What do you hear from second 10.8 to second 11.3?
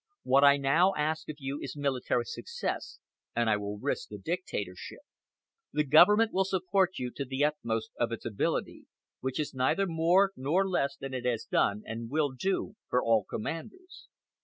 than it